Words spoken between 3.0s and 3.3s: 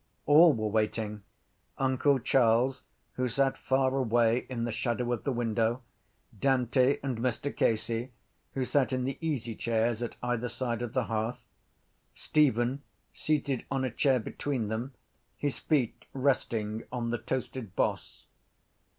who